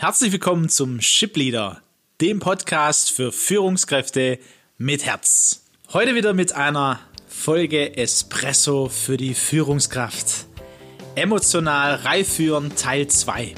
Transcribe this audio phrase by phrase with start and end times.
[0.00, 1.82] Herzlich willkommen zum Ship Leader,
[2.20, 4.38] dem Podcast für Führungskräfte
[4.76, 5.64] mit Herz.
[5.92, 10.46] Heute wieder mit einer Folge Espresso für die Führungskraft.
[11.16, 13.56] Emotional reif führen Teil 2.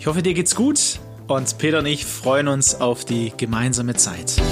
[0.00, 0.98] Ich hoffe, dir geht's gut
[1.28, 4.42] und Peter und ich freuen uns auf die gemeinsame Zeit.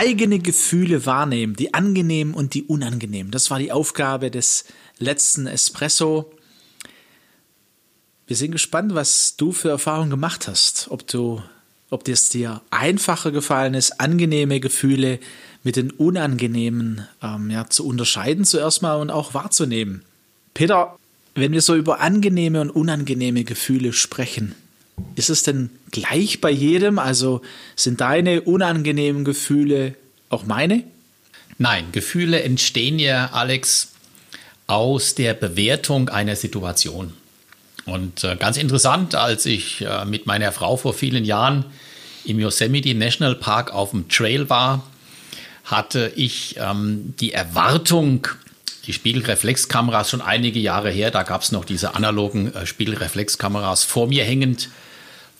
[0.00, 3.30] Eigene Gefühle wahrnehmen, die angenehmen und die unangenehmen.
[3.30, 4.64] Das war die Aufgabe des
[4.98, 6.32] letzten Espresso.
[8.26, 11.42] Wir sind gespannt, was du für Erfahrungen gemacht hast, ob du,
[11.90, 15.20] ob es dir einfacher gefallen ist, angenehme Gefühle
[15.64, 20.02] mit den unangenehmen ähm, ja, zu unterscheiden zuerst mal und auch wahrzunehmen.
[20.54, 20.96] Peter,
[21.34, 24.54] wenn wir so über angenehme und unangenehme Gefühle sprechen,
[25.14, 26.98] ist es denn gleich bei jedem?
[26.98, 27.42] Also
[27.76, 29.94] sind deine unangenehmen Gefühle
[30.28, 30.84] auch meine?
[31.58, 33.92] Nein, Gefühle entstehen ja, Alex,
[34.66, 37.12] aus der Bewertung einer Situation.
[37.84, 41.64] Und äh, ganz interessant, als ich äh, mit meiner Frau vor vielen Jahren
[42.24, 44.86] im Yosemite National Park auf dem Trail war,
[45.64, 48.26] hatte ich ähm, die Erwartung,
[48.86, 54.06] die Spiegelreflexkameras schon einige Jahre her, da gab es noch diese analogen äh, Spiegelreflexkameras vor
[54.06, 54.68] mir hängend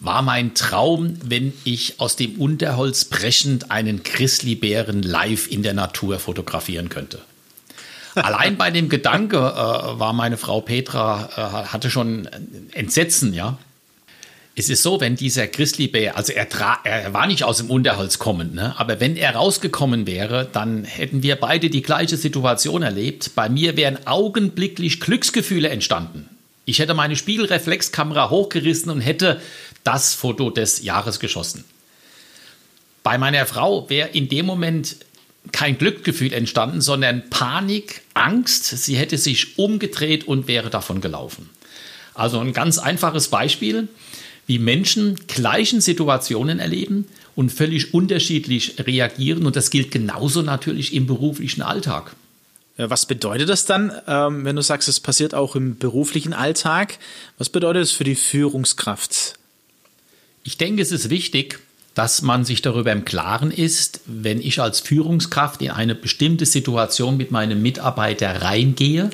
[0.00, 6.18] war mein Traum, wenn ich aus dem Unterholz brechend einen Grizzlybären live in der Natur
[6.18, 7.20] fotografieren könnte.
[8.14, 12.28] Allein bei dem Gedanke äh, war meine Frau Petra, äh, hatte schon
[12.72, 13.58] Entsetzen, ja.
[14.56, 16.48] Es ist so, wenn dieser Grizzlybär, also er,
[16.84, 18.74] er war nicht aus dem Unterholz kommend, ne?
[18.78, 23.30] aber wenn er rausgekommen wäre, dann hätten wir beide die gleiche Situation erlebt.
[23.36, 26.28] Bei mir wären augenblicklich Glücksgefühle entstanden.
[26.66, 29.40] Ich hätte meine Spiegelreflexkamera hochgerissen und hätte
[29.84, 31.64] das Foto des Jahres geschossen.
[33.02, 34.96] Bei meiner Frau wäre in dem Moment
[35.52, 38.64] kein Glückgefühl entstanden, sondern Panik, Angst.
[38.66, 41.48] Sie hätte sich umgedreht und wäre davon gelaufen.
[42.14, 43.88] Also ein ganz einfaches Beispiel,
[44.46, 47.06] wie Menschen gleichen Situationen erleben
[47.36, 49.46] und völlig unterschiedlich reagieren.
[49.46, 52.14] Und das gilt genauso natürlich im beruflichen Alltag.
[52.76, 56.98] Was bedeutet das dann, ähm, wenn du sagst, es passiert auch im beruflichen Alltag?
[57.38, 59.39] Was bedeutet es für die Führungskraft?
[60.42, 61.60] Ich denke, es ist wichtig,
[61.94, 67.16] dass man sich darüber im Klaren ist, wenn ich als Führungskraft in eine bestimmte Situation
[67.16, 69.10] mit meinem Mitarbeiter reingehe,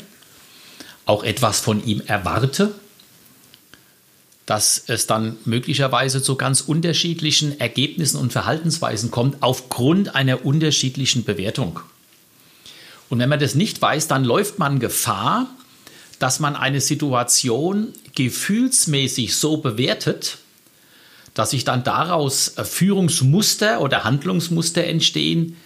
[1.04, 2.74] auch etwas von ihm erwarte,
[4.44, 11.80] dass es dann möglicherweise zu ganz unterschiedlichen Ergebnissen und Verhaltensweisen kommt aufgrund einer unterschiedlichen Bewertung.
[13.08, 15.48] Und wenn man das nicht weiß, dann läuft man Gefahr,
[16.18, 20.38] dass man eine Situation gefühlsmäßig so bewertet,
[21.36, 25.56] dass sich dann daraus äh, Führungsmuster oder Handlungsmuster entstehen,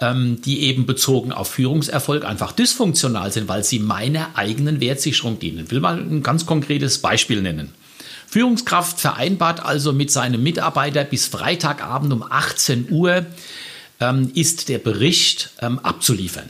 [0.00, 5.66] ähm, die eben bezogen auf Führungserfolg einfach dysfunktional sind, weil sie meiner eigenen Wertsicherung dienen.
[5.66, 7.72] Ich will mal ein ganz konkretes Beispiel nennen.
[8.26, 13.26] Führungskraft vereinbart also mit seinem Mitarbeiter bis Freitagabend um 18 Uhr
[14.00, 16.48] ähm, ist der Bericht ähm, abzuliefern.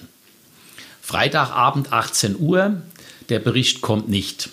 [1.03, 2.81] Freitagabend 18 Uhr,
[3.29, 4.51] der Bericht kommt nicht.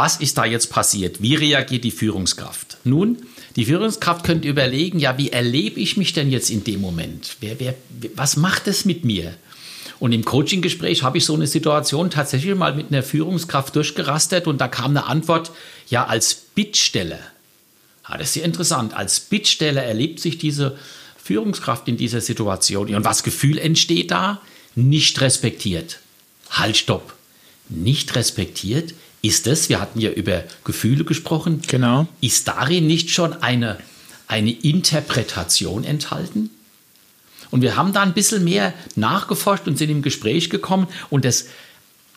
[0.00, 1.20] Was ist da jetzt passiert?
[1.20, 2.78] Wie reagiert die Führungskraft?
[2.84, 3.18] Nun,
[3.56, 7.36] die Führungskraft könnte überlegen, ja, wie erlebe ich mich denn jetzt in dem Moment?
[7.40, 7.74] Wer, wer,
[8.14, 9.34] was macht es mit mir?
[9.98, 14.58] Und im Coaching-Gespräch habe ich so eine Situation tatsächlich mal mit einer Führungskraft durchgerastet und
[14.62, 15.50] da kam eine Antwort,
[15.90, 17.18] ja, als Bittstelle.
[18.08, 18.94] Ja, das ist sehr interessant.
[18.94, 20.78] Als Bittstelle erlebt sich diese
[21.22, 22.94] Führungskraft in dieser Situation.
[22.94, 24.40] Und was Gefühl entsteht da?
[24.74, 25.98] Nicht respektiert.
[26.48, 27.12] Halt, stopp.
[27.68, 28.94] Nicht respektiert?
[29.22, 32.08] Ist es, wir hatten ja über Gefühle gesprochen, genau.
[32.20, 33.78] ist darin nicht schon eine,
[34.26, 36.50] eine Interpretation enthalten?
[37.50, 41.46] Und wir haben da ein bisschen mehr nachgeforscht und sind im Gespräch gekommen und das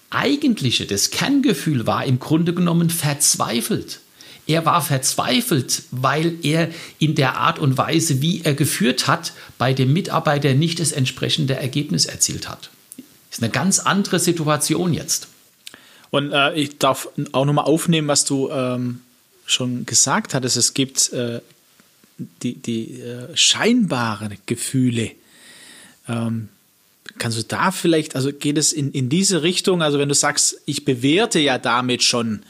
[0.09, 4.00] eigentliche, das Kerngefühl war im Grunde genommen verzweifelt.
[4.46, 6.69] Er war verzweifelt, weil er
[7.00, 11.56] in der Art und Weise, wie er geführt hat, bei dem Mitarbeiter nicht das entsprechende
[11.56, 12.69] Ergebnis erzielt hat.
[12.98, 15.28] Das ist eine ganz andere Situation jetzt.
[16.13, 19.01] Und äh, ich darf auch nochmal aufnehmen, was du ähm,
[19.48, 20.57] schon gesagt hattest.
[20.57, 21.42] Es gibt äh,
[22.44, 25.10] die, die äh, scheinbaren Gefühle.
[26.07, 26.50] Ähm,
[27.18, 29.81] kannst du da vielleicht, also geht es in, in diese Richtung?
[29.81, 32.44] Also wenn du sagst, ich bewerte ja damit schon,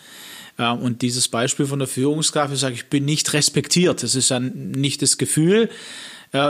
[0.58, 4.04] äh, und dieses Beispiel von der Führungskraft, ich sage, ich bin nicht respektiert.
[4.04, 5.70] Das ist ja nicht das Gefühl,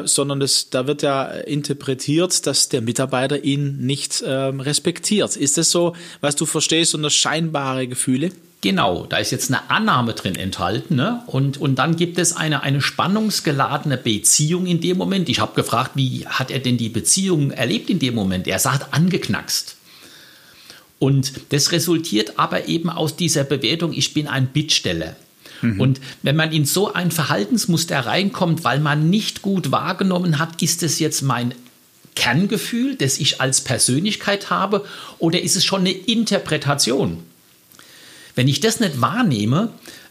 [0.05, 5.35] sondern das, da wird ja interpretiert, dass der Mitarbeiter ihn nicht ähm, respektiert.
[5.35, 8.31] Ist das so, was du verstehst unter scheinbare Gefühle?
[8.61, 10.95] Genau, da ist jetzt eine Annahme drin enthalten.
[10.95, 11.21] Ne?
[11.27, 15.27] Und, und dann gibt es eine, eine spannungsgeladene Beziehung in dem Moment.
[15.27, 18.47] Ich habe gefragt, wie hat er denn die Beziehung erlebt in dem Moment?
[18.47, 19.75] Er sagt angeknackst.
[20.97, 25.17] Und das resultiert aber eben aus dieser Bewertung, ich bin ein Bittsteller.
[25.63, 25.79] Mhm.
[25.79, 30.83] Und wenn man in so ein Verhaltensmuster reinkommt, weil man nicht gut wahrgenommen hat, ist
[30.83, 31.53] es jetzt mein
[32.15, 34.85] Kerngefühl, das ich als Persönlichkeit habe,
[35.17, 37.19] oder ist es schon eine Interpretation?
[38.35, 39.69] Wenn ich das nicht wahrnehme,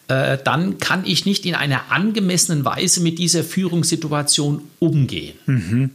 [0.08, 5.34] äh, dann kann ich nicht in einer angemessenen Weise mit dieser Führungssituation umgehen.
[5.46, 5.90] Mhm.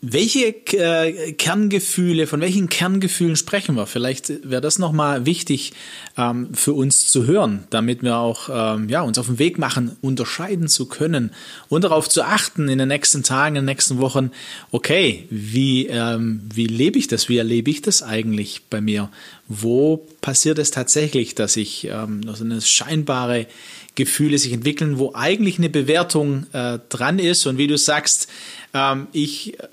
[0.00, 3.86] Welche äh, Kerngefühle, von welchen Kerngefühlen sprechen wir?
[3.86, 5.72] Vielleicht wäre das nochmal wichtig
[6.16, 9.96] ähm, für uns zu hören, damit wir auch ähm, ja, uns auf den Weg machen,
[10.00, 11.30] unterscheiden zu können
[11.68, 14.30] und darauf zu achten in den nächsten Tagen, in den nächsten Wochen,
[14.70, 17.28] okay, wie, ähm, wie lebe ich das?
[17.28, 19.10] Wie erlebe ich das eigentlich bei mir?
[19.48, 23.46] Wo passiert es tatsächlich, dass ich ähm, so eine scheinbare
[23.94, 28.28] Gefühle sich entwickeln, wo eigentlich eine Bewertung äh, dran ist und wie du sagst,
[28.74, 29.64] ähm, ich, äh,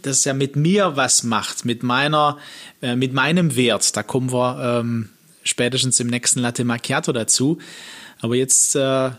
[0.00, 2.38] das ja mit mir was macht, mit meiner,
[2.80, 3.94] äh, mit meinem Wert.
[3.94, 5.10] Da kommen wir ähm,
[5.42, 7.58] spätestens im nächsten Latte Macchiato dazu.
[8.22, 9.10] Aber jetzt, äh,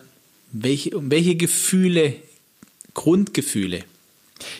[0.51, 2.15] welche, welche Gefühle,
[2.95, 3.83] Grundgefühle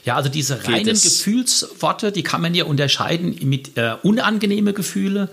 [0.05, 5.29] ja, also diese reinen Gefühlsworte, die kann man ja unterscheiden mit äh, unangenehme Gefühle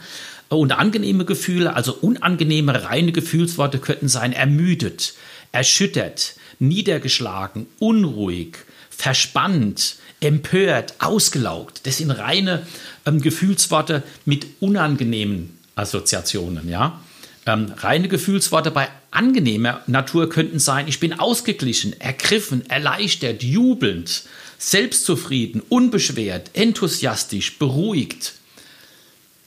[0.48, 1.74] und angenehme Gefühle.
[1.74, 5.14] Also unangenehme reine Gefühlsworte könnten sein ermüdet,
[5.52, 8.56] erschüttert, niedergeschlagen, unruhig,
[8.90, 11.86] verspannt, empört, ausgelaugt.
[11.86, 12.66] Das sind reine
[13.06, 17.00] ähm, Gefühlsworte mit unangenehmen Assoziationen, ja.
[17.46, 24.24] Ähm, reine Gefühlsworte bei angenehmer Natur könnten sein, ich bin ausgeglichen, ergriffen, erleichtert, jubelnd,
[24.58, 28.34] selbstzufrieden, unbeschwert, enthusiastisch, beruhigt.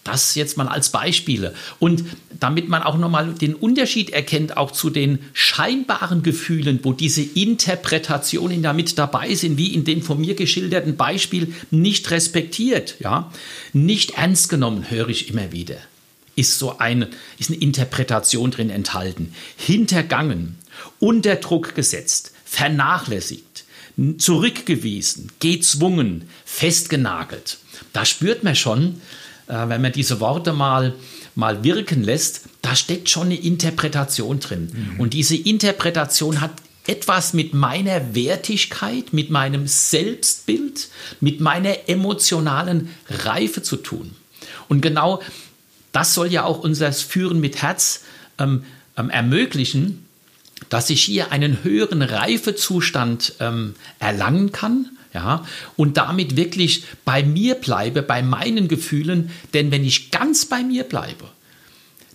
[0.04, 1.54] Das jetzt mal als Beispiele.
[1.78, 2.04] Und
[2.40, 8.64] damit man auch nochmal den Unterschied erkennt, auch zu den scheinbaren Gefühlen, wo diese Interpretationen
[8.64, 13.32] damit dabei sind, wie in dem von mir geschilderten Beispiel, nicht respektiert, ja,
[13.74, 15.78] nicht ernst genommen, höre ich immer wieder.
[16.36, 19.34] Ist so eine, ist eine Interpretation drin enthalten.
[19.58, 20.58] Hintergangen,
[21.00, 23.66] unter Druck gesetzt, vernachlässigt,
[24.18, 27.58] zurückgewiesen, gezwungen, festgenagelt.
[27.94, 29.02] Da spürt man schon,
[29.48, 30.94] äh, wenn man diese Worte mal,
[31.36, 34.72] mal wirken lässt, da steckt schon eine Interpretation drin.
[34.74, 35.00] Mhm.
[35.00, 36.52] Und diese Interpretation hat
[36.88, 40.90] etwas mit meiner Wertigkeit, mit meinem Selbstbild,
[41.20, 44.16] mit meiner emotionalen Reife zu tun.
[44.68, 45.22] Und genau
[45.92, 48.04] das soll ja auch unser Führen mit Herz
[48.38, 48.64] ähm,
[48.98, 50.06] ähm, ermöglichen,
[50.70, 55.46] dass ich hier einen höheren Reifezustand ähm, erlangen kann ja,
[55.76, 60.84] und damit wirklich bei mir bleibe, bei meinen Gefühlen, denn wenn ich ganz bei mir
[60.84, 61.26] bleibe,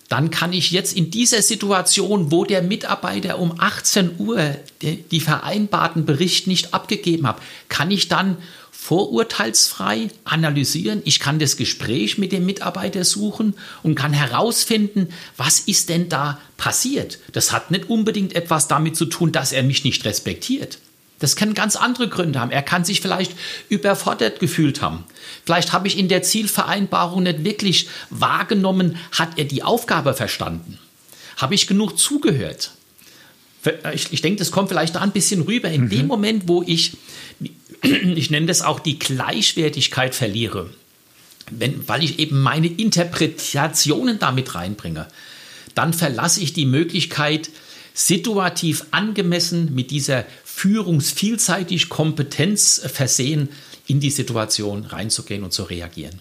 [0.09, 6.05] dann kann ich jetzt in dieser Situation, wo der Mitarbeiter um 18 Uhr die, vereinbarten
[6.05, 8.37] Bericht nicht abgegeben hat, kann ich dann
[8.71, 11.01] vorurteilsfrei analysieren.
[11.03, 16.39] Ich kann das Gespräch mit dem Mitarbeiter suchen und kann herausfinden, was ist denn da
[16.55, 17.19] passiert.
[17.33, 20.77] Das hat nicht unbedingt etwas damit zu tun, dass er mich nicht respektiert.
[21.19, 22.51] Das kann ganz andere Gründe haben.
[22.51, 23.31] Er kann sich vielleicht
[23.69, 25.03] überfordert gefühlt haben.
[25.45, 30.77] Vielleicht habe ich in der Zielvereinbarung nicht wirklich wahrgenommen, hat er die Aufgabe verstanden?
[31.37, 32.71] Habe ich genug zugehört?
[33.93, 35.69] Ich, ich denke, das kommt vielleicht da ein bisschen rüber.
[35.69, 35.89] In mhm.
[35.89, 36.97] dem Moment, wo ich,
[37.81, 40.69] ich nenne das auch die Gleichwertigkeit verliere,
[41.49, 45.07] wenn, weil ich eben meine Interpretationen damit reinbringe,
[45.75, 47.49] dann verlasse ich die Möglichkeit,
[47.93, 50.25] situativ angemessen mit dieser
[50.57, 53.49] führungsvielseitig Kompetenz versehen,
[53.85, 56.19] in die Situation reinzugehen und zu reagieren.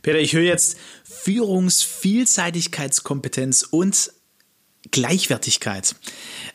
[0.00, 4.10] Peter, ich höre jetzt Führungsvielseitigkeitskompetenz und
[4.90, 5.94] Gleichwertigkeit.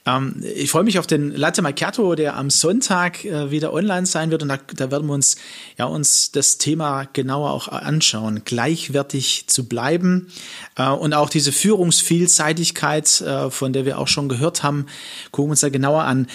[0.06, 4.32] Ähm, ich freue mich auf den Latte Macchiato, der am Sonntag äh, wieder online sein
[4.32, 5.36] wird und da, da, werden wir uns
[5.78, 10.32] ja uns das Thema genauer auch anschauen, gleichwertig zu bleiben
[10.76, 14.86] äh, und auch diese Führungsvielseitigkeit, äh, von der wir auch schon gehört haben,
[15.32, 16.28] gucken wir uns da genauer an.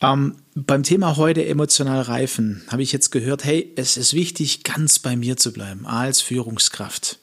[0.00, 4.98] Ähm, beim Thema heute emotional reifen habe ich jetzt gehört, hey, es ist wichtig, ganz
[4.98, 7.18] bei mir zu bleiben als Führungskraft.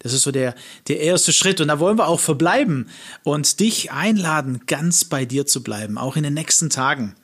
[0.00, 0.54] Das ist so der,
[0.88, 1.60] der erste Schritt.
[1.60, 2.88] Und da wollen wir auch verbleiben
[3.24, 7.14] und dich einladen, ganz bei dir zu bleiben, auch in den nächsten Tagen.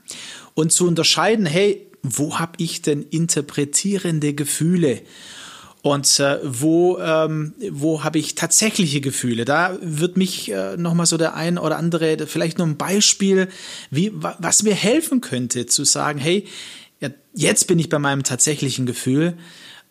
[0.55, 5.03] Und zu unterscheiden, hey, wo habe ich denn interpretierende Gefühle?
[5.85, 9.45] Und äh, wo, ähm, wo habe ich tatsächliche Gefühle?
[9.45, 13.49] Da wird mich äh, nochmal so der ein oder andere, vielleicht noch ein Beispiel,
[13.91, 16.47] wie, was mir helfen könnte, zu sagen, hey,
[17.01, 19.37] ja, jetzt bin ich bei meinem tatsächlichen Gefühl.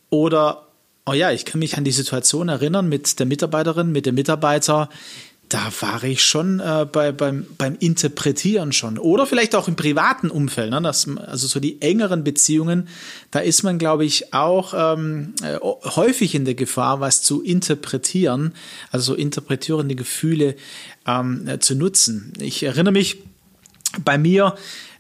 [0.10, 0.63] Oder
[1.06, 4.90] Oh ja, ich kann mich an die Situation erinnern mit der Mitarbeiterin, mit dem Mitarbeiter.
[5.50, 8.98] Da war ich schon äh, bei, beim, beim Interpretieren schon.
[8.98, 10.72] Oder vielleicht auch im privaten Umfeld.
[10.72, 10.82] Ne?
[10.82, 12.88] Das, also so die engeren Beziehungen,
[13.32, 18.54] da ist man, glaube ich, auch ähm, äh, häufig in der Gefahr, was zu interpretieren,
[18.90, 20.56] also so interpretierende Gefühle
[21.06, 22.32] ähm, äh, zu nutzen.
[22.40, 23.18] Ich erinnere mich
[24.04, 24.56] bei mir,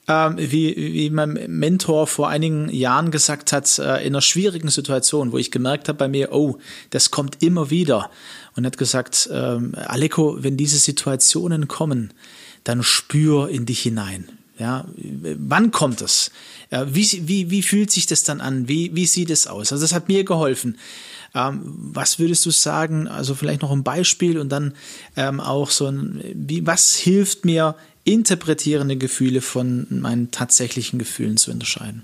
[0.08, 5.32] ähm, wie, wie mein Mentor vor einigen Jahren gesagt hat, äh, in einer schwierigen Situation,
[5.32, 6.58] wo ich gemerkt habe bei mir, oh,
[6.90, 8.10] das kommt immer wieder.
[8.56, 12.14] Und hat gesagt, ähm, Aleko, wenn diese Situationen kommen,
[12.64, 14.30] dann spür in dich hinein.
[14.60, 16.30] Ja, wann kommt es?
[16.70, 18.68] Wie, wie, wie fühlt sich das dann an?
[18.68, 19.72] Wie, wie sieht es aus?
[19.72, 20.78] Also das hat mir geholfen.
[21.36, 23.08] Ähm, was würdest du sagen?
[23.08, 24.74] Also vielleicht noch ein Beispiel und dann
[25.16, 31.52] ähm, auch so ein, wie, was hilft mir interpretierende Gefühle von meinen tatsächlichen Gefühlen zu
[31.52, 32.04] unterscheiden.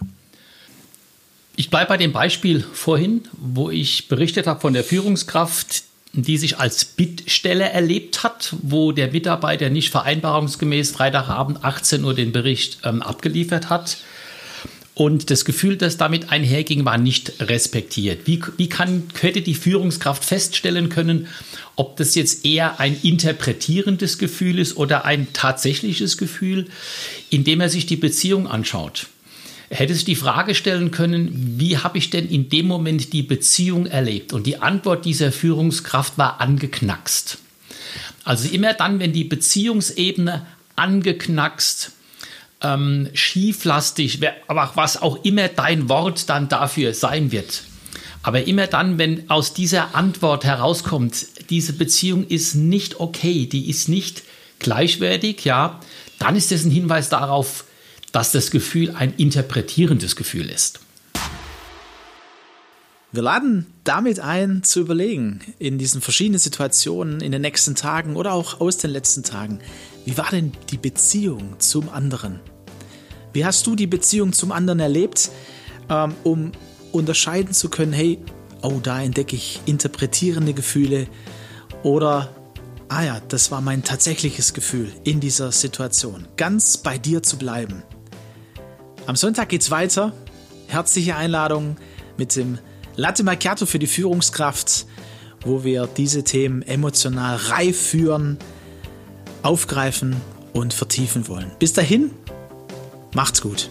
[1.55, 6.57] Ich bleibe bei dem Beispiel vorhin, wo ich berichtet habe von der Führungskraft, die sich
[6.57, 13.01] als Bittstelle erlebt hat, wo der Mitarbeiter nicht vereinbarungsgemäß Freitagabend 18 Uhr den Bericht ähm,
[13.01, 13.97] abgeliefert hat.
[14.99, 18.27] Und das Gefühl, das damit einherging, war nicht respektiert.
[18.27, 21.27] Wie, wie kann, hätte die Führungskraft feststellen können,
[21.77, 26.67] ob das jetzt eher ein interpretierendes Gefühl ist oder ein tatsächliches Gefühl,
[27.29, 29.07] indem er sich die Beziehung anschaut?
[29.69, 33.85] Hätte sich die Frage stellen können, wie habe ich denn in dem Moment die Beziehung
[33.85, 34.33] erlebt?
[34.33, 37.37] Und die Antwort dieser Führungskraft war angeknackst.
[38.25, 41.93] Also immer dann, wenn die Beziehungsebene angeknackst,
[42.61, 47.63] ähm, schieflastig, aber was auch immer dein Wort dann dafür sein wird.
[48.21, 53.87] Aber immer dann, wenn aus dieser Antwort herauskommt, diese Beziehung ist nicht okay, die ist
[53.87, 54.23] nicht
[54.59, 55.79] gleichwertig, ja,
[56.19, 57.63] dann ist das ein Hinweis darauf,
[58.11, 60.81] dass das Gefühl ein interpretierendes Gefühl ist.
[63.11, 68.33] Wir laden damit ein, zu überlegen, in diesen verschiedenen Situationen, in den nächsten Tagen oder
[68.33, 69.59] auch aus den letzten Tagen,
[70.05, 72.39] wie war denn die Beziehung zum anderen?
[73.33, 75.31] Wie hast du die Beziehung zum anderen erlebt,
[75.89, 76.51] ähm, um
[76.91, 78.19] unterscheiden zu können, hey,
[78.61, 81.07] oh, da entdecke ich interpretierende Gefühle
[81.81, 82.29] oder,
[82.89, 86.27] ah ja, das war mein tatsächliches Gefühl in dieser Situation.
[86.37, 87.81] Ganz bei dir zu bleiben.
[89.07, 90.13] Am Sonntag geht's weiter.
[90.67, 91.77] Herzliche Einladung
[92.15, 92.59] mit dem
[92.99, 94.85] Latte Macchiato für die Führungskraft,
[95.45, 98.37] wo wir diese Themen emotional reif führen,
[99.41, 100.17] aufgreifen
[100.51, 101.49] und vertiefen wollen.
[101.59, 102.11] Bis dahin,
[103.13, 103.69] macht's gut.